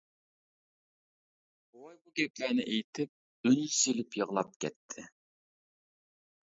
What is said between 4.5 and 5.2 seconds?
كەتتى.